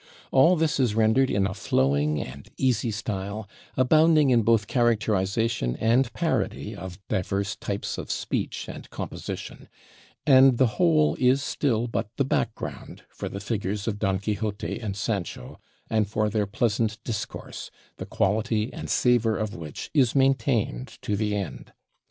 All 0.31 0.55
this 0.55 0.79
is 0.79 0.95
rendered 0.95 1.29
in 1.29 1.45
a 1.45 1.53
flowing 1.53 2.19
and 2.19 2.49
easy 2.57 2.89
style, 2.89 3.47
abounding 3.77 4.31
in 4.31 4.41
both 4.41 4.65
characterization 4.65 5.75
and 5.75 6.11
parody 6.13 6.75
of 6.75 6.97
diverse 7.07 7.55
types 7.55 7.99
of 7.99 8.09
speech 8.09 8.67
and 8.67 8.89
composition; 8.89 9.69
and 10.25 10.57
the 10.57 10.81
whole 10.81 11.15
is 11.19 11.43
still 11.43 11.85
but 11.85 12.09
the 12.17 12.25
background 12.25 13.03
for 13.09 13.29
the 13.29 13.39
figures 13.39 13.87
of 13.87 13.99
Don 13.99 14.17
Quixote 14.17 14.79
and 14.79 14.97
Sancho, 14.97 15.59
and 15.87 16.07
for 16.09 16.31
their 16.31 16.47
pleasant 16.47 16.97
discourse, 17.03 17.69
the 17.97 18.07
quality 18.07 18.73
and 18.73 18.89
savor 18.89 19.37
of 19.37 19.53
which 19.53 19.91
is 19.93 20.15
maintained 20.15 20.97
to 21.03 21.15
the 21.15 21.35
end. 21.35 21.73